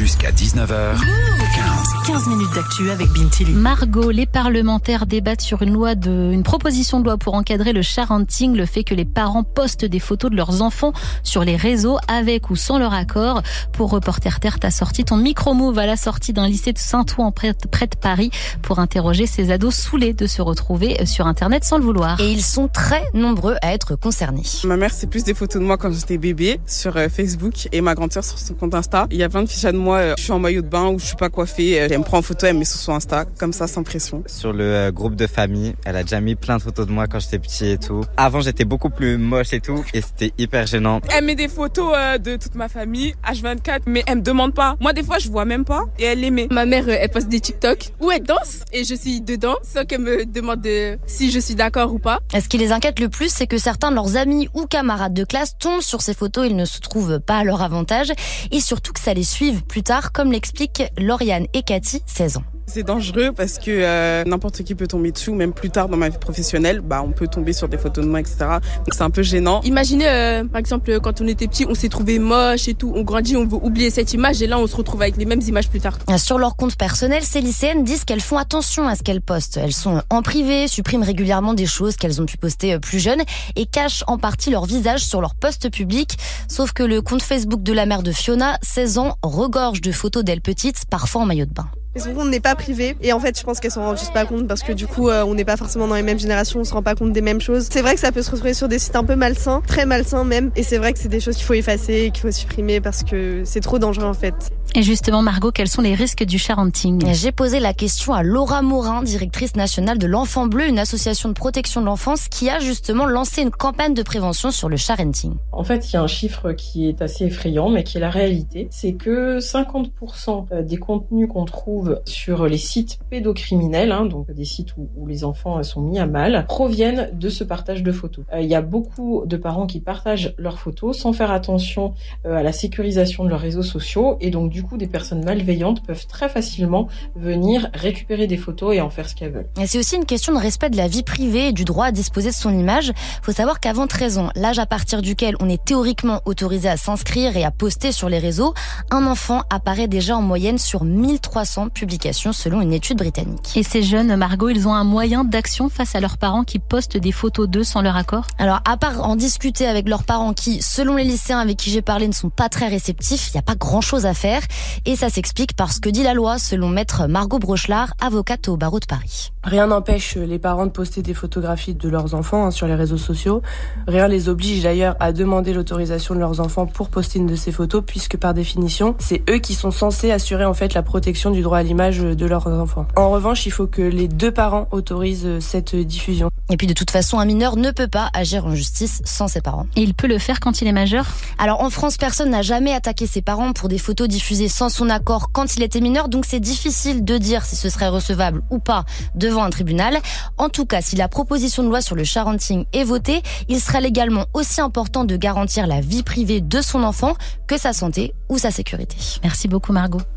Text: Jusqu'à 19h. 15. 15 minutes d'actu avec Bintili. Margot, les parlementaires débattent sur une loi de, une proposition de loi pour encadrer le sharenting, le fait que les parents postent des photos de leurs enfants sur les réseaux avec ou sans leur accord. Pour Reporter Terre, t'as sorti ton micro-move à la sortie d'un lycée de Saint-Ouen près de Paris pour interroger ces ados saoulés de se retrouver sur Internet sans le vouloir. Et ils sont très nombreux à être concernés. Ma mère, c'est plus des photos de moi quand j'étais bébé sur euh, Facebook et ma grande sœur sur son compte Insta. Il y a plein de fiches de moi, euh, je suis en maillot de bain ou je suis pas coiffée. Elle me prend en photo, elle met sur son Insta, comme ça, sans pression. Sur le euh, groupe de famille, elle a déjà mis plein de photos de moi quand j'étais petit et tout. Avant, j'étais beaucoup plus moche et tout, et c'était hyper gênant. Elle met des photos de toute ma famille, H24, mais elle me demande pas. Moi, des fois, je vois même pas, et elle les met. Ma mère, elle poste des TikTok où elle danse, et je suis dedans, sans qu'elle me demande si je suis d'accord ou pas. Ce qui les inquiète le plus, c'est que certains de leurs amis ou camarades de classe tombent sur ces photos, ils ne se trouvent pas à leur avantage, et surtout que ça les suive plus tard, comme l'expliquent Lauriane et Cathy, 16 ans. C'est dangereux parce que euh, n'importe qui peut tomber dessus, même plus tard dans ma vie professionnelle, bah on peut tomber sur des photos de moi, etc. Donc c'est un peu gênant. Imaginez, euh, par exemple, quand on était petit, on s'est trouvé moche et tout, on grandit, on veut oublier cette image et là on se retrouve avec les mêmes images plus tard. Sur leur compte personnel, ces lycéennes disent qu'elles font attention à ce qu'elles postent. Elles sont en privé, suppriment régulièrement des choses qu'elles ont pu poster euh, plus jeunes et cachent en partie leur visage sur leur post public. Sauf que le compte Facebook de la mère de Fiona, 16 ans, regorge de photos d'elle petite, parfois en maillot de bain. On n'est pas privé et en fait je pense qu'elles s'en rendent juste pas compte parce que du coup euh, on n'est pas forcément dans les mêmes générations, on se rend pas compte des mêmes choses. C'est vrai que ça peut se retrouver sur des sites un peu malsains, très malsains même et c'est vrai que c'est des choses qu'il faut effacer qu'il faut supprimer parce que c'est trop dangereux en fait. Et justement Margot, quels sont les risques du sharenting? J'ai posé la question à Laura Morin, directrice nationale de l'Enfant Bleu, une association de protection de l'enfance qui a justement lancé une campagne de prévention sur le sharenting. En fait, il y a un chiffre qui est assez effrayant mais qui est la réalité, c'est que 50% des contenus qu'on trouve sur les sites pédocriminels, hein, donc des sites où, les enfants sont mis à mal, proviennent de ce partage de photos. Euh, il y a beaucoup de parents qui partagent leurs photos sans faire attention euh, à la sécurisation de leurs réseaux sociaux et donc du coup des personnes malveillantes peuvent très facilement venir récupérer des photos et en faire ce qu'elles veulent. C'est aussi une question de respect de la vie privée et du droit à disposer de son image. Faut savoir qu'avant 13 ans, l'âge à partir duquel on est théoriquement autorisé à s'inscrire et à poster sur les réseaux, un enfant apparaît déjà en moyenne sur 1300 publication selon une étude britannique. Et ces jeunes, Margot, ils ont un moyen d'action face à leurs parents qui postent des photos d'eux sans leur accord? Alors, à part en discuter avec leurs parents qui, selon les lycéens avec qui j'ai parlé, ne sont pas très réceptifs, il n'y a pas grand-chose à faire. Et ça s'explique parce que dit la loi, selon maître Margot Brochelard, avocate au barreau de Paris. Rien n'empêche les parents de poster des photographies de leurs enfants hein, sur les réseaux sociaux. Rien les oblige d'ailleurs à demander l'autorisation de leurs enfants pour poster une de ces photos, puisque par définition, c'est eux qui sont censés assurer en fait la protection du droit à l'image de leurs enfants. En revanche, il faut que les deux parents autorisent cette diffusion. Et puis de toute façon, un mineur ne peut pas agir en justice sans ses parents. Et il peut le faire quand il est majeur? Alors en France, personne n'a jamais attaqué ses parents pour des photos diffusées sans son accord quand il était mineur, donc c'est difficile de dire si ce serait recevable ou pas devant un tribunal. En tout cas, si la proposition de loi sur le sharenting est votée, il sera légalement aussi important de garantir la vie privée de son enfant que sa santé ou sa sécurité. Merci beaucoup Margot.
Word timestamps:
Jusqu'à 0.00 0.30
19h. 0.30 0.96
15. 0.98 1.90
15 2.06 2.28
minutes 2.28 2.54
d'actu 2.54 2.90
avec 2.90 3.08
Bintili. 3.08 3.52
Margot, 3.52 4.10
les 4.10 4.24
parlementaires 4.24 5.04
débattent 5.04 5.42
sur 5.42 5.60
une 5.60 5.74
loi 5.74 5.94
de, 5.94 6.30
une 6.32 6.42
proposition 6.42 7.00
de 7.00 7.04
loi 7.04 7.18
pour 7.18 7.34
encadrer 7.34 7.74
le 7.74 7.82
sharenting, 7.82 8.56
le 8.56 8.64
fait 8.64 8.82
que 8.82 8.94
les 8.94 9.04
parents 9.04 9.42
postent 9.42 9.84
des 9.84 9.98
photos 9.98 10.30
de 10.30 10.36
leurs 10.36 10.62
enfants 10.62 10.94
sur 11.22 11.44
les 11.44 11.56
réseaux 11.56 11.98
avec 12.08 12.48
ou 12.48 12.56
sans 12.56 12.78
leur 12.78 12.94
accord. 12.94 13.42
Pour 13.72 13.90
Reporter 13.90 14.40
Terre, 14.40 14.58
t'as 14.58 14.70
sorti 14.70 15.04
ton 15.04 15.18
micro-move 15.18 15.78
à 15.78 15.84
la 15.84 15.96
sortie 15.96 16.32
d'un 16.32 16.46
lycée 16.46 16.72
de 16.72 16.78
Saint-Ouen 16.78 17.30
près 17.30 17.52
de 17.52 17.96
Paris 18.00 18.30
pour 18.62 18.78
interroger 18.78 19.26
ces 19.26 19.50
ados 19.50 19.74
saoulés 19.74 20.14
de 20.14 20.26
se 20.26 20.40
retrouver 20.40 21.04
sur 21.04 21.26
Internet 21.26 21.64
sans 21.64 21.76
le 21.76 21.84
vouloir. 21.84 22.18
Et 22.20 22.32
ils 22.32 22.42
sont 22.42 22.68
très 22.68 23.02
nombreux 23.12 23.56
à 23.60 23.74
être 23.74 23.96
concernés. 23.96 24.44
Ma 24.64 24.78
mère, 24.78 24.94
c'est 24.94 25.08
plus 25.08 25.24
des 25.24 25.34
photos 25.34 25.60
de 25.60 25.66
moi 25.66 25.76
quand 25.76 25.92
j'étais 25.92 26.16
bébé 26.16 26.58
sur 26.66 26.96
euh, 26.96 27.08
Facebook 27.10 27.68
et 27.70 27.82
ma 27.82 27.94
grande 27.94 28.12
sœur 28.12 28.24
sur 28.24 28.38
son 28.38 28.54
compte 28.54 28.74
Insta. 28.74 29.06
Il 29.10 29.18
y 29.18 29.22
a 29.22 29.28
plein 29.28 29.42
de 29.42 29.48
fiches 29.48 29.60
de 29.62 29.76
moi, 29.76 29.89
euh, 29.94 30.14
je 30.16 30.24
suis 30.24 30.32
en 30.32 30.38
maillot 30.38 30.62
de 30.62 30.68
bain 30.68 30.88
ou 30.88 30.98
je 30.98 31.06
suis 31.06 31.16
pas 31.16 31.28
coiffée. 31.28 31.72
Elle 31.72 31.98
me 31.98 32.04
prend 32.04 32.18
en 32.18 32.22
photo, 32.22 32.46
elle 32.46 32.58
met 32.58 32.64
sur 32.64 32.78
son 32.78 32.92
Insta, 32.92 33.24
comme 33.38 33.52
ça, 33.52 33.66
sans 33.66 33.82
pression. 33.82 34.22
Sur 34.26 34.52
le 34.52 34.64
euh, 34.64 34.92
groupe 34.92 35.16
de 35.16 35.26
famille, 35.26 35.74
elle 35.84 35.96
a 35.96 36.02
déjà 36.02 36.20
mis 36.20 36.34
plein 36.34 36.56
de 36.56 36.62
photos 36.62 36.86
de 36.86 36.92
moi 36.92 37.06
quand 37.06 37.20
j'étais 37.20 37.38
petit 37.38 37.66
et 37.66 37.78
tout. 37.78 38.02
Avant, 38.16 38.40
j'étais 38.40 38.64
beaucoup 38.64 38.90
plus 38.90 39.18
moche 39.18 39.52
et 39.52 39.60
tout, 39.60 39.84
et 39.94 40.00
c'était 40.00 40.32
hyper 40.38 40.66
gênant. 40.66 41.00
Elle 41.10 41.24
met 41.24 41.34
des 41.34 41.48
photos 41.48 41.94
de 42.18 42.36
toute 42.36 42.54
ma 42.54 42.68
famille, 42.68 43.14
H24, 43.26 43.80
mais 43.86 44.02
elle 44.06 44.18
me 44.18 44.22
demande 44.22 44.54
pas. 44.54 44.76
Moi, 44.80 44.92
des 44.92 45.02
fois, 45.02 45.18
je 45.18 45.28
vois 45.28 45.44
même 45.44 45.64
pas, 45.64 45.84
et 45.98 46.04
elle 46.04 46.20
les 46.20 46.30
met. 46.30 46.48
Ma 46.50 46.66
mère, 46.66 46.88
elle 46.88 47.08
poste 47.10 47.28
des 47.28 47.40
TikTok 47.40 47.90
où 48.00 48.10
elle 48.10 48.22
danse, 48.22 48.60
et 48.72 48.84
je 48.84 48.94
suis 48.94 49.20
dedans, 49.20 49.56
sans 49.62 49.84
qu'elle 49.84 50.00
me 50.00 50.24
demande 50.24 50.60
si 51.06 51.30
je 51.30 51.38
suis 51.38 51.54
d'accord 51.54 51.92
ou 51.92 51.98
pas. 51.98 52.20
Ce 52.32 52.48
qui 52.48 52.58
les 52.58 52.72
inquiète 52.72 53.00
le 53.00 53.08
plus, 53.08 53.32
c'est 53.32 53.46
que 53.46 53.58
certains 53.58 53.90
de 53.90 53.94
leurs 53.96 54.16
amis 54.16 54.48
ou 54.54 54.66
camarades 54.66 55.14
de 55.14 55.24
classe 55.24 55.56
tombent 55.58 55.80
sur 55.80 56.02
ces 56.02 56.14
photos, 56.14 56.46
ils 56.48 56.56
ne 56.56 56.64
se 56.64 56.80
trouvent 56.80 57.20
pas 57.20 57.38
à 57.38 57.44
leur 57.44 57.62
avantage, 57.62 58.12
et 58.50 58.60
surtout 58.60 58.92
que 58.92 59.00
ça 59.00 59.14
les 59.14 59.24
suive 59.24 59.62
plus 59.64 59.79
tard, 59.82 60.12
comme 60.12 60.32
l'expliquent 60.32 60.84
Lauriane 60.98 61.46
et 61.54 61.62
Cathy, 61.62 62.02
16 62.06 62.38
ans. 62.38 62.44
C'est 62.72 62.84
dangereux 62.84 63.32
parce 63.36 63.58
que 63.58 63.64
euh, 63.68 64.22
n'importe 64.24 64.62
qui 64.62 64.76
peut 64.76 64.86
tomber 64.86 65.10
dessus, 65.10 65.32
même 65.32 65.52
plus 65.52 65.70
tard 65.70 65.88
dans 65.88 65.96
ma 65.96 66.08
vie 66.08 66.18
professionnelle, 66.18 66.82
bah 66.82 67.02
on 67.04 67.10
peut 67.10 67.26
tomber 67.26 67.52
sur 67.52 67.68
des 67.68 67.76
photos 67.76 68.04
de 68.04 68.08
moi, 68.08 68.20
etc. 68.20 68.36
Donc 68.76 68.92
c'est 68.92 69.02
un 69.02 69.10
peu 69.10 69.22
gênant. 69.24 69.60
Imaginez, 69.62 70.06
euh, 70.06 70.44
par 70.44 70.60
exemple, 70.60 71.00
quand 71.00 71.20
on 71.20 71.26
était 71.26 71.48
petit, 71.48 71.66
on 71.68 71.74
s'est 71.74 71.88
trouvé 71.88 72.20
moche 72.20 72.68
et 72.68 72.74
tout, 72.74 72.92
on 72.94 73.02
grandit, 73.02 73.36
on 73.36 73.44
veut 73.44 73.58
oublier 73.60 73.90
cette 73.90 74.12
image 74.12 74.40
et 74.40 74.46
là 74.46 74.56
on 74.60 74.68
se 74.68 74.76
retrouve 74.76 75.02
avec 75.02 75.16
les 75.16 75.24
mêmes 75.24 75.40
images 75.40 75.68
plus 75.68 75.80
tard. 75.80 75.98
Sur 76.16 76.38
leur 76.38 76.54
compte 76.54 76.76
personnel, 76.76 77.24
ces 77.24 77.40
lycéennes 77.40 77.82
disent 77.82 78.04
qu'elles 78.04 78.20
font 78.20 78.38
attention 78.38 78.86
à 78.86 78.94
ce 78.94 79.02
qu'elles 79.02 79.20
postent. 79.20 79.56
Elles 79.56 79.72
sont 79.72 80.00
en 80.08 80.22
privé, 80.22 80.68
suppriment 80.68 81.02
régulièrement 81.02 81.54
des 81.54 81.66
choses 81.66 81.96
qu'elles 81.96 82.22
ont 82.22 82.26
pu 82.26 82.36
poster 82.36 82.74
euh, 82.74 82.78
plus 82.78 83.00
jeunes 83.00 83.22
et 83.56 83.66
cachent 83.66 84.04
en 84.06 84.16
partie 84.16 84.50
leur 84.50 84.66
visage 84.66 85.00
sur 85.00 85.20
leur 85.20 85.34
post 85.34 85.70
public. 85.70 86.16
Sauf 86.46 86.72
que 86.72 86.84
le 86.84 87.02
compte 87.02 87.22
Facebook 87.22 87.64
de 87.64 87.72
la 87.72 87.84
mère 87.84 88.04
de 88.04 88.12
Fiona, 88.12 88.58
16 88.62 88.98
ans, 88.98 89.16
regorge 89.24 89.69
de 89.72 89.92
photos 89.92 90.24
d'elle 90.24 90.40
petite, 90.40 90.84
parfois 90.90 91.22
en 91.22 91.26
maillot 91.26 91.46
de 91.46 91.52
bain. 91.52 91.68
On 92.16 92.24
n'est 92.24 92.40
pas 92.40 92.54
privé 92.54 92.96
et 93.02 93.12
en 93.12 93.18
fait 93.18 93.36
je 93.36 93.42
pense 93.42 93.58
qu'elles 93.58 93.72
s'en 93.72 93.82
rendent 93.82 93.98
juste 93.98 94.12
pas 94.12 94.24
compte 94.24 94.46
parce 94.46 94.62
que 94.62 94.72
du 94.72 94.86
coup 94.86 95.08
euh, 95.08 95.24
on 95.24 95.34
n'est 95.34 95.44
pas 95.44 95.56
forcément 95.56 95.88
dans 95.88 95.96
les 95.96 96.04
mêmes 96.04 96.20
générations, 96.20 96.60
on 96.60 96.64
se 96.64 96.72
rend 96.72 96.84
pas 96.84 96.94
compte 96.94 97.12
des 97.12 97.20
mêmes 97.20 97.40
choses. 97.40 97.68
C'est 97.68 97.82
vrai 97.82 97.94
que 97.94 98.00
ça 98.00 98.12
peut 98.12 98.22
se 98.22 98.30
retrouver 98.30 98.54
sur 98.54 98.68
des 98.68 98.78
sites 98.78 98.94
un 98.94 99.02
peu 99.02 99.16
malsains, 99.16 99.60
très 99.66 99.86
malsains 99.86 100.22
même 100.22 100.52
et 100.54 100.62
c'est 100.62 100.78
vrai 100.78 100.92
que 100.92 101.00
c'est 101.00 101.08
des 101.08 101.18
choses 101.18 101.36
qu'il 101.36 101.46
faut 101.46 101.54
effacer 101.54 102.12
qu'il 102.14 102.22
faut 102.22 102.30
supprimer 102.30 102.80
parce 102.80 103.02
que 103.02 103.42
c'est 103.44 103.60
trop 103.60 103.80
dangereux 103.80 104.06
en 104.06 104.14
fait. 104.14 104.34
Et 104.76 104.82
justement 104.82 105.20
Margot, 105.20 105.50
quels 105.50 105.68
sont 105.68 105.82
les 105.82 105.94
risques 105.94 106.24
du 106.24 106.38
sharenting? 106.38 107.04
J'ai 107.12 107.32
posé 107.32 107.58
la 107.58 107.74
question 107.74 108.12
à 108.12 108.22
Laura 108.22 108.62
Morin, 108.62 109.02
directrice 109.02 109.56
nationale 109.56 109.98
de 109.98 110.06
l'Enfant 110.06 110.46
Bleu, 110.46 110.68
une 110.68 110.78
association 110.78 111.28
de 111.28 111.34
protection 111.34 111.80
de 111.80 111.86
l'enfance 111.86 112.28
qui 112.28 112.48
a 112.48 112.60
justement 112.60 113.06
lancé 113.06 113.42
une 113.42 113.50
campagne 113.50 113.94
de 113.94 114.02
prévention 114.04 114.52
sur 114.52 114.68
le 114.68 114.76
sharenting. 114.76 115.34
En 115.50 115.64
fait, 115.64 115.90
il 115.90 115.94
y 115.94 115.96
a 115.96 116.02
un 116.02 116.06
chiffre 116.06 116.52
qui 116.52 116.88
est 116.88 117.02
assez 117.02 117.24
effrayant 117.24 117.68
mais 117.68 117.82
qui 117.82 117.96
est 117.96 118.00
la 118.00 118.10
réalité, 118.10 118.68
c'est 118.70 118.92
que 118.92 119.40
50% 119.40 120.62
des 120.62 120.76
contenus 120.76 121.28
qu'on 121.28 121.44
trouve 121.44 122.00
sur 122.06 122.46
les 122.46 122.58
sites 122.58 123.00
pédocriminels, 123.10 123.90
hein, 123.90 124.06
donc 124.06 124.30
des 124.30 124.44
sites 124.44 124.74
où, 124.76 125.06
les 125.06 125.24
enfants 125.24 125.60
sont 125.64 125.80
mis 125.80 125.98
à 125.98 126.06
mal, 126.06 126.44
proviennent 126.46 127.10
de 127.12 127.28
ce 127.28 127.42
partage 127.42 127.82
de 127.82 127.90
photos. 127.90 128.24
Euh, 128.32 128.40
il 128.40 128.48
y 128.48 128.54
a 128.54 128.62
beaucoup 128.62 129.24
de 129.26 129.36
parents 129.36 129.66
qui 129.66 129.80
partagent 129.80 130.34
leurs 130.38 130.60
photos 130.60 130.96
sans 130.96 131.12
faire 131.12 131.32
attention 131.32 131.94
euh, 132.26 132.36
à 132.36 132.42
la 132.44 132.52
sécurisation 132.52 133.24
de 133.24 133.28
leurs 133.28 133.40
réseaux 133.40 133.64
sociaux 133.64 134.16
et 134.20 134.30
donc 134.30 134.50
du 134.50 134.59
coup 134.62 134.76
des 134.76 134.86
personnes 134.86 135.24
malveillantes 135.24 135.82
peuvent 135.82 136.06
très 136.06 136.28
facilement 136.28 136.88
venir 137.16 137.68
récupérer 137.74 138.26
des 138.26 138.36
photos 138.36 138.74
et 138.74 138.80
en 138.80 138.90
faire 138.90 139.08
ce 139.08 139.14
qu'elles 139.14 139.32
veulent. 139.32 139.48
C'est 139.66 139.78
aussi 139.78 139.96
une 139.96 140.06
question 140.06 140.32
de 140.32 140.38
respect 140.38 140.70
de 140.70 140.76
la 140.76 140.88
vie 140.88 141.02
privée 141.02 141.48
et 141.48 141.52
du 141.52 141.64
droit 141.64 141.86
à 141.86 141.92
disposer 141.92 142.30
de 142.30 142.34
son 142.34 142.56
image. 142.56 142.92
Faut 143.22 143.32
savoir 143.32 143.60
qu'avant 143.60 143.86
13 143.86 144.18
ans, 144.18 144.30
l'âge 144.34 144.58
à 144.58 144.66
partir 144.66 145.02
duquel 145.02 145.34
on 145.40 145.48
est 145.48 145.62
théoriquement 145.64 146.20
autorisé 146.24 146.68
à 146.68 146.76
s'inscrire 146.76 147.36
et 147.36 147.44
à 147.44 147.50
poster 147.50 147.92
sur 147.92 148.08
les 148.08 148.18
réseaux, 148.18 148.54
un 148.90 149.06
enfant 149.06 149.42
apparaît 149.50 149.88
déjà 149.88 150.16
en 150.16 150.22
moyenne 150.22 150.58
sur 150.58 150.84
1300 150.84 151.68
publication 151.68 152.32
selon 152.32 152.60
une 152.60 152.72
étude 152.72 152.98
britannique. 152.98 153.56
Et 153.56 153.62
ces 153.62 153.82
jeunes, 153.82 154.14
Margot, 154.16 154.48
ils 154.48 154.68
ont 154.68 154.74
un 154.74 154.84
moyen 154.84 155.24
d'action 155.24 155.68
face 155.68 155.94
à 155.94 156.00
leurs 156.00 156.18
parents 156.18 156.44
qui 156.44 156.58
postent 156.58 156.96
des 156.96 157.12
photos 157.12 157.48
d'eux 157.48 157.64
sans 157.64 157.82
leur 157.82 157.96
accord? 157.96 158.26
Alors, 158.38 158.60
à 158.64 158.76
part 158.76 159.02
en 159.04 159.16
discuter 159.16 159.66
avec 159.66 159.88
leurs 159.88 160.04
parents 160.04 160.32
qui, 160.32 160.62
selon 160.62 160.96
les 160.96 161.04
lycéens 161.04 161.38
avec 161.38 161.56
qui 161.56 161.70
j'ai 161.70 161.82
parlé, 161.82 162.08
ne 162.08 162.12
sont 162.12 162.30
pas 162.30 162.48
très 162.48 162.68
réceptifs, 162.68 163.28
il 163.28 163.32
n'y 163.36 163.38
a 163.38 163.42
pas 163.42 163.54
grand-chose 163.54 164.06
à 164.06 164.14
faire. 164.14 164.42
Et 164.86 164.96
ça 164.96 165.10
s'explique 165.10 165.54
parce 165.54 165.80
que 165.80 165.88
dit 165.88 166.02
la 166.02 166.14
loi, 166.14 166.38
selon 166.38 166.68
maître 166.68 167.06
Margot 167.06 167.38
Brochelard, 167.38 167.94
avocate 168.00 168.48
au 168.48 168.56
barreau 168.56 168.80
de 168.80 168.86
Paris. 168.86 169.32
Rien 169.42 169.68
n'empêche 169.68 170.16
les 170.16 170.38
parents 170.38 170.66
de 170.66 170.70
poster 170.70 171.02
des 171.02 171.14
photographies 171.14 171.74
de 171.74 171.88
leurs 171.88 172.14
enfants 172.14 172.46
hein, 172.46 172.50
sur 172.50 172.66
les 172.66 172.74
réseaux 172.74 172.98
sociaux. 172.98 173.42
Rien 173.86 174.06
les 174.06 174.28
oblige 174.28 174.62
d'ailleurs 174.62 174.96
à 175.00 175.12
demander 175.12 175.54
l'autorisation 175.54 176.14
de 176.14 176.20
leurs 176.20 176.40
enfants 176.40 176.66
pour 176.66 176.90
poster 176.90 177.18
une 177.18 177.26
de 177.26 177.36
ces 177.36 177.52
photos, 177.52 177.82
puisque 177.86 178.16
par 178.16 178.34
définition, 178.34 178.94
c'est 178.98 179.22
eux 179.30 179.38
qui 179.38 179.54
sont 179.54 179.70
censés 179.70 180.10
assurer 180.10 180.44
en 180.44 180.54
fait 180.54 180.74
la 180.74 180.82
protection 180.82 181.30
du 181.30 181.42
droit 181.42 181.58
à 181.58 181.62
l'image 181.62 182.00
de 182.00 182.26
leurs 182.26 182.46
enfants. 182.46 182.86
En 182.96 183.10
revanche, 183.10 183.46
il 183.46 183.50
faut 183.50 183.66
que 183.66 183.82
les 183.82 184.08
deux 184.08 184.32
parents 184.32 184.68
autorisent 184.72 185.38
cette 185.40 185.74
diffusion. 185.74 186.30
Et 186.50 186.56
puis 186.56 186.66
de 186.66 186.74
toute 186.74 186.90
façon, 186.90 187.18
un 187.18 187.24
mineur 187.24 187.56
ne 187.56 187.70
peut 187.70 187.88
pas 187.88 188.10
agir 188.12 188.44
en 188.44 188.54
justice 188.54 189.00
sans 189.04 189.28
ses 189.28 189.40
parents. 189.40 189.66
Et 189.76 189.82
il 189.82 189.94
peut 189.94 190.08
le 190.08 190.18
faire 190.18 190.40
quand 190.40 190.60
il 190.60 190.68
est 190.68 190.72
majeur? 190.72 191.06
Alors 191.38 191.62
en 191.62 191.70
France, 191.70 191.96
personne 191.96 192.30
n'a 192.30 192.42
jamais 192.42 192.74
attaqué 192.74 193.06
ses 193.06 193.22
parents 193.22 193.52
pour 193.52 193.68
des 193.68 193.78
photos 193.78 194.08
diffusées 194.08 194.39
sans 194.48 194.68
son 194.68 194.90
accord 194.90 195.30
quand 195.32 195.56
il 195.56 195.62
était 195.62 195.80
mineur, 195.80 196.08
donc 196.08 196.24
c'est 196.26 196.40
difficile 196.40 197.04
de 197.04 197.18
dire 197.18 197.44
si 197.44 197.56
ce 197.56 197.68
serait 197.68 197.88
recevable 197.88 198.42
ou 198.50 198.58
pas 198.58 198.84
devant 199.14 199.42
un 199.42 199.50
tribunal. 199.50 199.98
En 200.38 200.48
tout 200.48 200.66
cas, 200.66 200.80
si 200.80 200.96
la 200.96 201.08
proposition 201.08 201.62
de 201.62 201.68
loi 201.68 201.80
sur 201.80 201.96
le 201.96 202.04
sharenting 202.04 202.64
est 202.72 202.84
votée, 202.84 203.22
il 203.48 203.60
sera 203.60 203.80
légalement 203.80 204.26
aussi 204.34 204.60
important 204.60 205.04
de 205.04 205.16
garantir 205.16 205.66
la 205.66 205.80
vie 205.80 206.02
privée 206.02 206.40
de 206.40 206.60
son 206.60 206.82
enfant 206.82 207.14
que 207.46 207.58
sa 207.58 207.72
santé 207.72 208.14
ou 208.28 208.38
sa 208.38 208.50
sécurité. 208.50 208.96
Merci 209.22 209.48
beaucoup 209.48 209.72
Margot. 209.72 210.00